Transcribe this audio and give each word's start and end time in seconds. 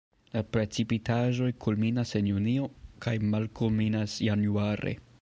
La 0.35 0.41
precipitaĵoj 0.55 1.51
kulminas 1.65 2.15
en 2.21 2.31
junio 2.31 2.67
kaj 3.07 3.17
malkulminas 3.35 4.21
januare. 4.31 5.01